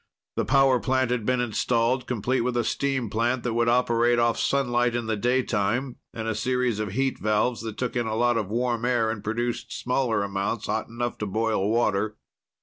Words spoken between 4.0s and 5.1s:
off sunlight in